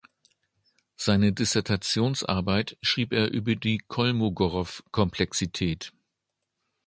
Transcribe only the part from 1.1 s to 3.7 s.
Dissertationsarbeit schrieb er über